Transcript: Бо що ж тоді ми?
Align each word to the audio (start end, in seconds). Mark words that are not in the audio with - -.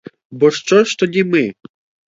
Бо 0.31 0.51
що 0.51 0.83
ж 0.83 0.97
тоді 0.97 1.23
ми? 1.23 1.53